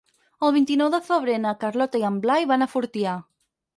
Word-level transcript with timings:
El 0.45 0.53
vint-i-nou 0.55 0.89
de 0.95 1.01
febrer 1.09 1.35
na 1.43 1.53
Carlota 1.65 2.03
i 2.05 2.07
en 2.09 2.17
Blai 2.25 2.49
van 2.53 2.67
a 2.67 2.73
Fortià. 2.73 3.15